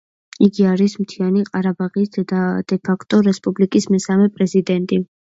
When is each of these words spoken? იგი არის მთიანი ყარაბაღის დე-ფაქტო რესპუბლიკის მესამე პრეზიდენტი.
იგი 0.45 0.63
არის 0.67 0.93
მთიანი 1.01 1.41
ყარაბაღის 1.49 2.09
დე-ფაქტო 2.69 3.19
რესპუბლიკის 3.27 3.87
მესამე 3.97 4.27
პრეზიდენტი. 4.39 4.99